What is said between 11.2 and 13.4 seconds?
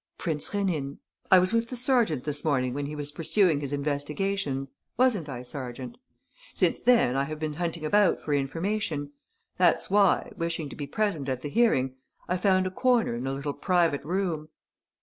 at the hearing, I found a corner in a